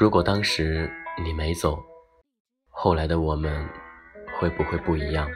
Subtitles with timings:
[0.00, 0.90] 如果当时
[1.22, 1.78] 你没走，
[2.70, 3.68] 后来的我们
[4.32, 5.30] 会不会不一样？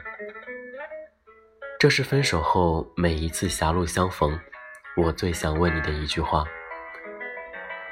[1.79, 4.39] 这是分手后每一次狭路相逢，
[4.97, 6.43] 我最想问你的一句话。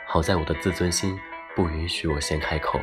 [0.07, 1.15] 好在我的自尊心
[1.55, 2.79] 不允许我先开口。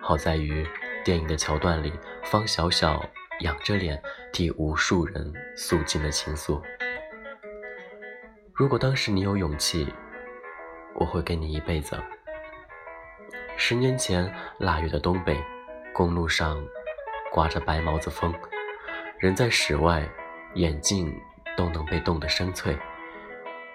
[0.00, 0.66] 好在于
[1.04, 1.92] 电影的桥段里，
[2.24, 3.06] 方小小
[3.40, 4.02] 仰着脸
[4.32, 6.62] 替无数人诉尽了情愫。
[8.54, 9.92] 如果当时你有勇气，
[10.94, 11.94] 我会给你一辈子。
[13.58, 15.42] 十年前腊月的东北，
[15.92, 16.62] 公路上
[17.32, 18.32] 刮着白毛子风，
[19.18, 20.06] 人在室外，
[20.54, 21.12] 眼镜
[21.56, 22.78] 都能被冻得生脆。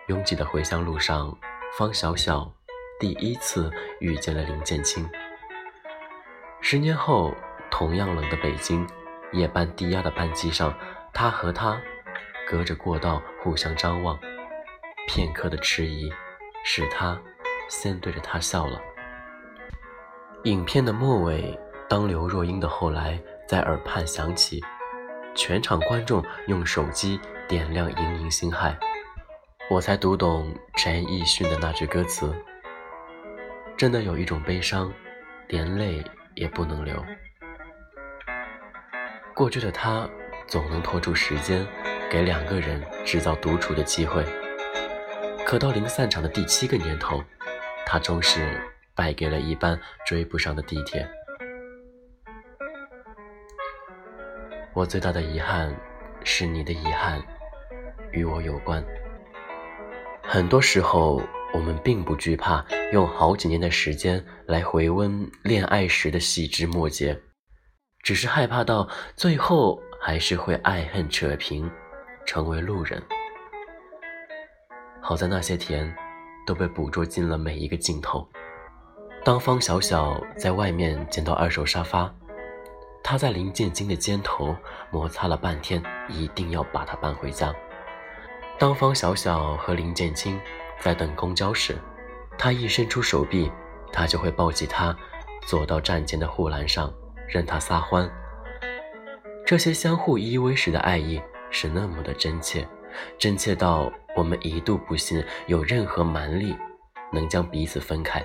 [0.07, 1.35] 拥挤的回乡路上，
[1.77, 2.49] 方小小
[2.99, 5.09] 第一次遇见了林建清。
[6.61, 7.33] 十年后，
[7.71, 8.87] 同样冷的北京，
[9.33, 10.73] 夜班低压的班机上，
[11.11, 11.81] 他和她
[12.47, 14.17] 隔着过道互相张望，
[15.07, 16.13] 片刻的迟疑，
[16.63, 17.19] 使他
[17.67, 18.79] 先对着她笑了。
[20.45, 21.55] 影片的末尾，
[21.87, 23.13] 当刘若英的《后来》
[23.47, 24.59] 在耳畔响起，
[25.35, 28.71] 全场观众用手机点亮《盈盈心海》，
[29.69, 32.33] 我才读懂陈奕迅的那句歌词：
[33.77, 34.91] 真的有一种悲伤，
[35.47, 36.03] 连泪
[36.33, 37.05] 也不能流。
[39.35, 40.09] 过去的他
[40.47, 41.63] 总能拖住时间，
[42.09, 44.25] 给两个人制造独处的机会，
[45.45, 47.23] 可到临散场的第七个年头，
[47.85, 48.59] 他终是。
[49.01, 51.09] 败给了一班追不上的地铁。
[54.75, 55.75] 我最大的遗憾，
[56.23, 57.19] 是你的遗憾
[58.11, 58.85] 与我有关。
[60.21, 61.19] 很多时候，
[61.51, 67.19] 我们并不惧怕用好几年的时间来回温恋爱时的细枝末节，
[68.03, 71.67] 只是害怕到最后还是会爱恨扯平，
[72.23, 73.01] 成为路人。
[75.01, 75.91] 好在那些甜，
[76.45, 78.29] 都被捕捉进了每一个镜头。
[79.23, 82.11] 当方小小在外面捡到二手沙发，
[83.03, 84.55] 他在林建清的肩头
[84.89, 87.53] 摩擦了半天，一定要把它搬回家。
[88.57, 90.41] 当方小小和林建清
[90.79, 91.77] 在等公交时，
[92.35, 93.51] 他一伸出手臂，
[93.93, 94.95] 他就会抱起他，
[95.45, 96.91] 坐到站前的护栏上，
[97.27, 98.09] 任他撒欢。
[99.45, 101.21] 这些相互依偎时的爱意
[101.51, 102.67] 是那么的真切，
[103.19, 106.55] 真切到我们一度不信有任何蛮力
[107.13, 108.23] 能将彼此分开。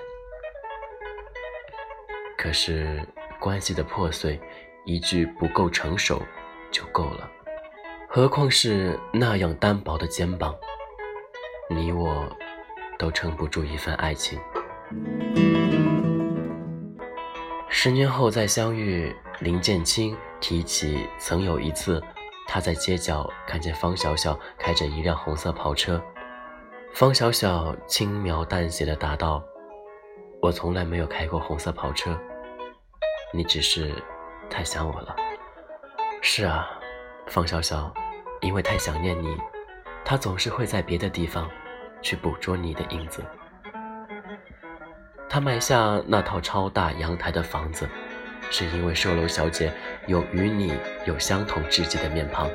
[2.36, 3.06] 可是
[3.40, 4.40] 关系的破碎，
[4.84, 6.22] 一句不够成熟
[6.70, 7.30] 就够了，
[8.08, 10.54] 何况是那样单薄的肩膀？
[11.70, 12.28] 你我
[12.98, 14.38] 都撑不住一份爱情。
[17.68, 22.02] 十年后再相遇，林建清提起曾有一次，
[22.46, 26.02] 他在街角看见方小小开着一辆红色跑车，
[26.94, 29.42] 方小小轻描淡写的答道。
[30.40, 32.16] 我从来没有开过红色跑车，
[33.32, 33.92] 你只是
[34.48, 35.16] 太想我了。
[36.20, 36.68] 是啊，
[37.26, 37.92] 方小小，
[38.40, 39.36] 因为太想念你，
[40.04, 41.50] 他总是会在别的地方
[42.00, 43.24] 去捕捉你的影子。
[45.28, 47.88] 他买下那套超大阳台的房子，
[48.50, 49.72] 是因为售楼小姐
[50.06, 50.72] 有与你
[51.06, 52.48] 有相同稚气的面庞。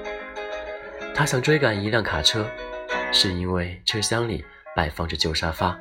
[1.13, 2.45] 他想追赶一辆卡车，
[3.11, 5.77] 是因为车厢里摆放着旧沙发。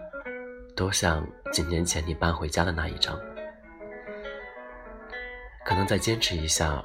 [0.80, 3.14] 多像几年前你搬回家的那一张，
[5.62, 6.82] 可能再坚持一下，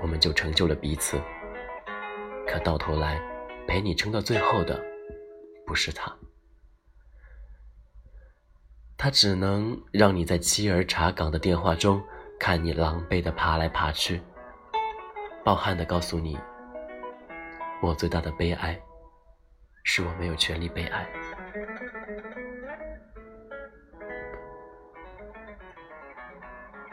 [0.00, 1.20] 我们就成就了彼此。
[2.48, 3.20] 可到头来，
[3.68, 4.82] 陪你撑到最后的，
[5.66, 6.10] 不是他，
[8.96, 12.02] 他只能让你在妻儿查岗的电话中，
[12.40, 14.22] 看你狼狈的爬来爬去，
[15.44, 16.38] 抱憾的告诉你，
[17.82, 18.80] 我最大的悲哀，
[19.82, 21.06] 是我没有权利被爱。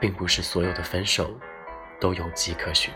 [0.01, 1.39] 并不是所有的分手
[1.99, 2.91] 都有迹可循。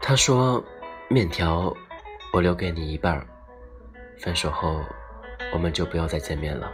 [0.00, 0.62] 他说
[1.08, 1.74] ：“面条，
[2.32, 3.26] 我留给你一半儿。
[4.18, 4.84] 分手后，
[5.52, 6.70] 我们就不要再见面了。”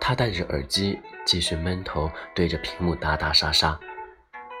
[0.00, 3.78] 他戴着耳机，继续闷头对着屏幕打打杀杀，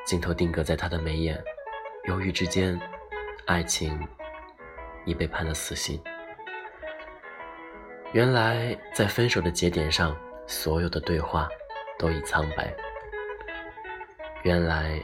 [0.04, 1.42] 镜头定格在他的眉眼，
[2.04, 2.78] 犹豫之间，
[3.46, 3.98] 爱情
[5.06, 5.98] 已被判了死刑。
[8.14, 10.16] 原来，在分手的节点上，
[10.46, 11.48] 所有的对话
[11.98, 12.72] 都已苍白。
[14.44, 15.02] 原来，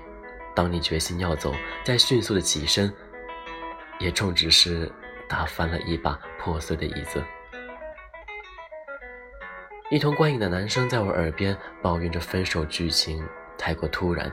[0.54, 1.52] 当你决心要走，
[1.82, 2.94] 再迅速的起身，
[3.98, 4.88] 也终只是
[5.28, 7.20] 打翻了一把破碎的椅子。
[9.90, 13.26] 一同观影的男生在我耳边抱怨着分手剧情
[13.58, 14.32] 太过突然，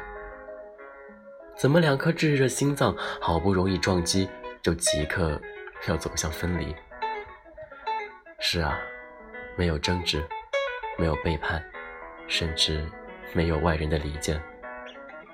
[1.57, 4.29] 怎么两颗炙热心脏好不容易撞击，
[4.61, 5.41] 就即刻
[5.87, 6.75] 要走向分离？
[8.39, 8.79] 是啊，
[9.57, 10.23] 没有争执，
[10.97, 11.63] 没有背叛，
[12.27, 12.85] 甚至
[13.33, 14.41] 没有外人的离间。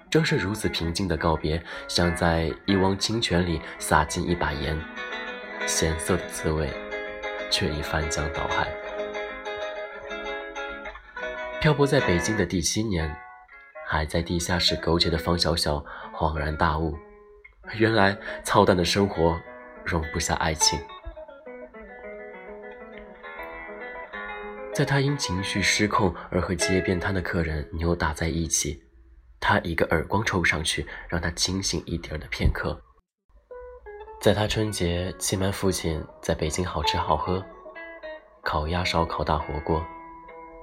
[0.09, 4.79] 正是如此平静的告别，像在一汪清泉里洒进一把盐，
[5.67, 6.69] 咸涩的滋味，
[7.51, 8.67] 却已翻江倒海。
[11.59, 13.15] 漂泊在北京的第七年，
[13.85, 15.83] 还在地下室苟且的方小小
[16.13, 16.97] 恍然大悟，
[17.75, 19.39] 原来操蛋的生活
[19.83, 20.79] 容不下爱情。
[24.73, 28.81] 在他因情绪失控而和街边摊的客人扭打在一起，
[29.39, 32.81] 他一个耳光抽上去，让他清醒一点的片刻。
[34.19, 37.45] 在他春节欺瞒父亲在北京好吃好喝，
[38.41, 39.85] 烤鸭、烧烤、大火锅，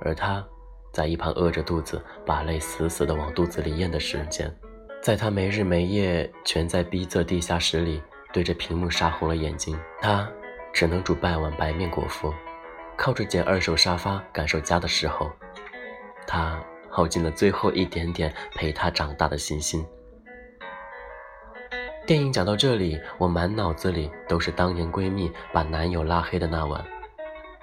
[0.00, 0.44] 而他
[0.92, 4.52] 在一旁饿着肚子，把泪死死的往肚子里咽的时间，
[5.00, 8.02] 在他没日没夜蜷在逼仄地下室里，
[8.32, 10.28] 对着屏幕杀红了眼睛，他
[10.72, 12.34] 只能煮半碗白面果腹。
[13.00, 15.32] 靠着捡二手沙发感受家的时候，
[16.26, 19.82] 他耗尽了最后一点点陪他长大的信心。
[22.06, 26.84] 电影讲到这里，我满脑子里都是当年闺蜜把男友拉黑的那晚，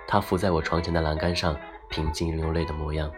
[0.08, 1.56] 她伏在我床前的栏杆上，
[1.88, 3.12] 平静流泪的模样。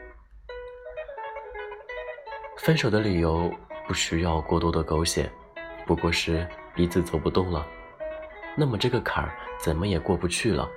[2.58, 3.50] 分手的理由
[3.88, 5.32] 不需要过多的狗血，
[5.86, 6.46] 不过是
[6.76, 7.66] 彼此走不动了，
[8.58, 10.68] 那么这个坎儿怎么也过不去了。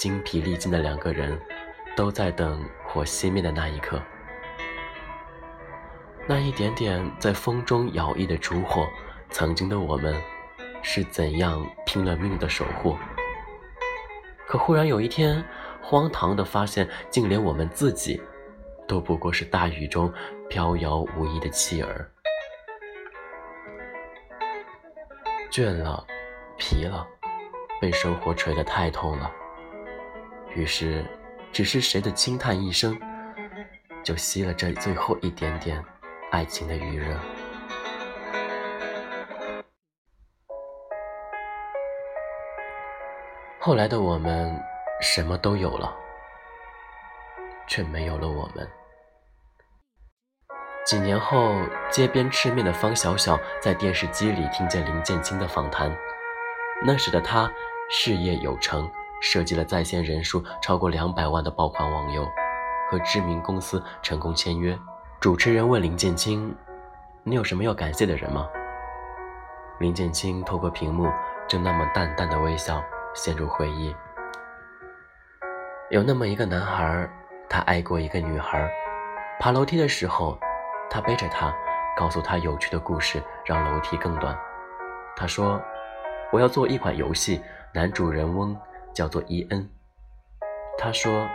[0.00, 1.38] 精疲力尽的两个人，
[1.94, 4.00] 都在等火熄灭的那一刻。
[6.26, 8.88] 那一点点在风中摇曳的烛火，
[9.28, 10.18] 曾经的我们，
[10.80, 12.96] 是怎样拼了命的守护？
[14.46, 15.44] 可忽然有一天，
[15.82, 18.22] 荒唐的发现，竟连我们自己，
[18.88, 20.10] 都不过是大雨中
[20.48, 22.10] 飘摇无依的弃儿。
[25.50, 26.06] 倦了，
[26.56, 27.06] 疲了，
[27.82, 29.30] 被生活锤得太痛了。
[30.54, 31.04] 于是，
[31.52, 32.98] 只是谁的轻叹一声，
[34.02, 35.82] 就熄了这最后一点点
[36.32, 37.16] 爱情的余热。
[43.60, 44.60] 后来的我们，
[45.00, 45.94] 什么都有了，
[47.66, 48.68] 却没有了我们。
[50.84, 51.54] 几年后，
[51.90, 55.96] 街边吃面的方小小在电视机里听见林建清的访谈，
[56.84, 57.48] 那时的他
[57.88, 58.90] 事业有成。
[59.20, 62.26] 设计了在线人数超过两百万的爆款网游，
[62.90, 64.78] 和知名公司成功签约。
[65.20, 66.54] 主持人问林建清
[67.22, 68.48] ：“你有什么要感谢的人吗？”
[69.78, 71.10] 林建清透过屏幕，
[71.46, 72.82] 正那么淡淡的微笑，
[73.14, 73.94] 陷入回忆。
[75.90, 77.08] 有那么一个男孩，
[77.48, 78.70] 他爱过一个女孩。
[79.38, 80.38] 爬楼梯的时候，
[80.88, 81.54] 他背着她，
[81.96, 84.38] 告诉她有趣的故事，让楼梯更短。
[85.16, 85.60] 他说
[86.32, 88.56] ：“我要做一款游戏，男主人翁。”
[88.92, 89.68] 叫做伊恩，
[90.78, 91.28] 他说，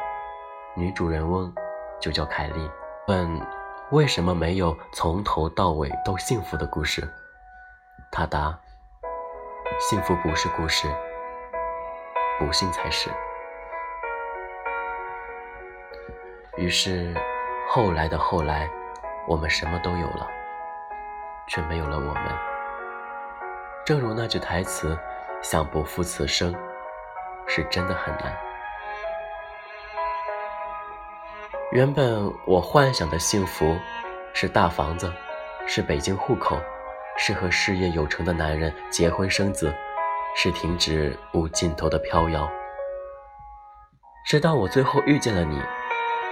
[0.75, 1.53] 女主人翁
[1.99, 2.69] 就叫凯莉。
[3.07, 3.39] 问
[3.91, 7.07] 为什么没有从头到尾都幸福的故事？
[8.11, 8.59] 他答：
[9.79, 10.87] 幸福不是故事，
[12.39, 13.09] 不幸才是。
[16.57, 17.13] 于是，
[17.69, 18.69] 后来的后来，
[19.27, 20.27] 我们什么都有了，
[21.47, 22.23] 却没有了我们。
[23.85, 24.97] 正如那句台词：
[25.41, 26.55] 想不负此生。
[27.47, 28.35] 是真的很难。
[31.71, 33.77] 原本我幻想的幸福，
[34.33, 35.11] 是大房子，
[35.67, 36.57] 是北京户口，
[37.17, 39.73] 是和事业有成的男人结婚生子，
[40.35, 42.49] 是停止无尽头的飘摇。
[44.25, 45.61] 直到我最后遇见了你，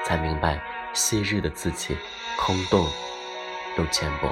[0.04, 0.60] 才明白
[0.94, 1.98] 昔日的自己
[2.40, 2.86] 空洞
[3.78, 4.30] 又浅薄。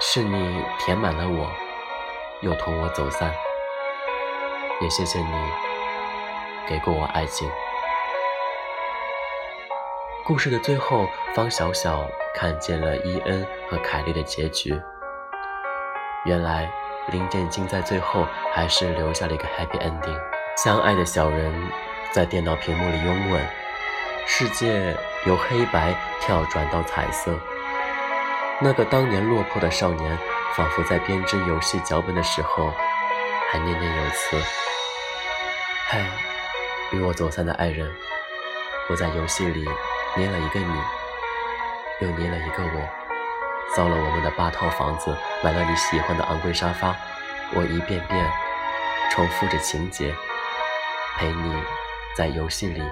[0.00, 1.50] 是你填满了我。
[2.42, 3.32] 又同我走散，
[4.80, 5.26] 也谢谢你
[6.68, 7.48] 给过我爱情。
[10.24, 11.06] 故事的最后，
[11.36, 14.76] 方小小看见了伊恩和凯莉的结局。
[16.24, 16.68] 原来
[17.12, 20.20] 林建清在最后还是留下了一个 happy ending。
[20.56, 21.54] 相爱的小人
[22.10, 23.40] 在电脑屏幕里拥吻，
[24.26, 24.96] 世界
[25.26, 27.38] 由黑白跳转到彩色。
[28.58, 30.18] 那个当年落魄的少年。
[30.54, 32.70] 仿佛在编织游戏脚本的时候，
[33.50, 34.36] 还念念有词
[35.88, 35.98] ：“嗨，
[36.90, 37.90] 与我走散的爱人，
[38.90, 39.66] 我在游戏里
[40.14, 40.80] 捏了一个你，
[42.00, 42.88] 又捏了一个我，
[43.74, 46.94] 造了我们的八套房子，买了你喜欢的昂贵沙发。
[47.54, 48.30] 我一遍遍
[49.10, 50.14] 重复着情节，
[51.16, 51.62] 陪你
[52.14, 52.82] 在游戏里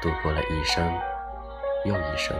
[0.00, 1.00] 度过了一生
[1.84, 2.36] 又一生。”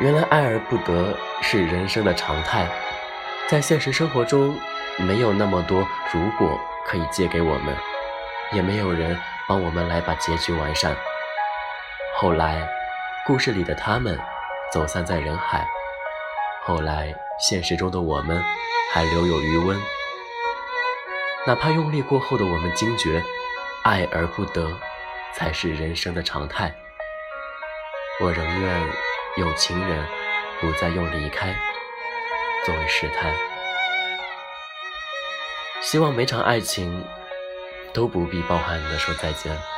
[0.00, 2.66] 原来爱而不得是人生的常态，
[3.48, 4.58] 在现实生活中，
[4.98, 7.76] 没有那么多如果可以借给我们，
[8.52, 9.16] 也没有人
[9.48, 10.96] 帮我们来把结局完善。
[12.16, 12.68] 后来，
[13.24, 14.18] 故事里的他们
[14.72, 15.60] 走散在人海；
[16.64, 18.42] 后来，现实中的我们
[18.92, 19.80] 还留有余温。
[21.46, 23.22] 哪怕用力过后的我们惊觉，
[23.84, 24.76] 爱而不得，
[25.32, 26.74] 才是人生的常态。
[28.20, 28.80] 我仍愿
[29.36, 30.06] 有情人
[30.60, 31.54] 不再用离开
[32.64, 33.34] 作为试探。
[35.82, 37.04] 希望每场爱情
[37.92, 39.73] 都不必抱憾的说再见。